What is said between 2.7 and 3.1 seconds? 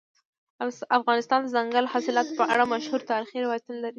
مشهور